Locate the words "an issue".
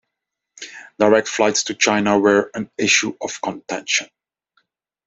2.55-3.15